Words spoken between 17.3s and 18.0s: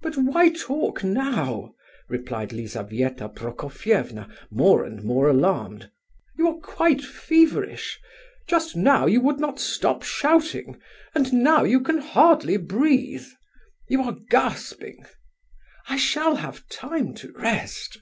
rest.